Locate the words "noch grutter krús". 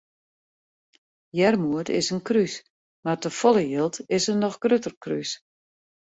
4.43-5.29